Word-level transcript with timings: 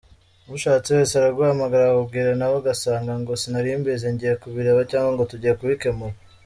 Ushatse 0.55 0.89
wese 0.97 1.13
araguhamagara 1.15 1.83
akakubwira 1.85 2.29
nawe 2.37 2.55
ugasanga 2.61 3.11
ngo 3.21 3.31
sinarimbizi, 3.41 4.05
ngiye 4.13 4.33
kubireba 4.41 4.81
cyangwa 4.91 5.11
ngo 5.13 5.23
tugiye 5.31 5.53
kubikemura. 5.59 6.15